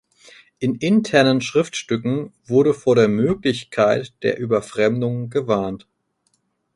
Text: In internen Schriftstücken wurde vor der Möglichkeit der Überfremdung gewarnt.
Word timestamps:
In 0.57 0.73
internen 0.79 1.41
Schriftstücken 1.41 2.33
wurde 2.47 2.73
vor 2.73 2.95
der 2.95 3.07
Möglichkeit 3.07 4.15
der 4.23 4.39
Überfremdung 4.39 5.29
gewarnt. 5.29 5.85